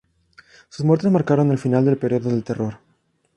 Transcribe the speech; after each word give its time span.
Sus 0.69 0.83
muertes 0.83 1.11
marcaron 1.11 1.51
el 1.51 1.59
final 1.59 1.85
del 1.85 1.95
periodo 1.99 2.29
del 2.31 2.43
Terror. 2.43 2.79